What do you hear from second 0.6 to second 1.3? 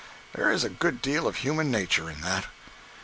a good deal